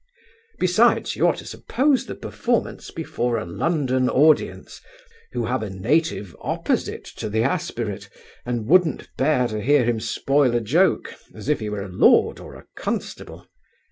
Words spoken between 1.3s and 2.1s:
to suppose